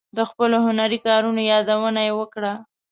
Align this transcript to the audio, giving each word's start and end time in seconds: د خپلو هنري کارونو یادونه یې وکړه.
د 0.17 0.19
خپلو 0.29 0.57
هنري 0.65 0.99
کارونو 1.07 1.41
یادونه 1.51 2.01
یې 2.07 2.11
وکړه. 2.19 2.53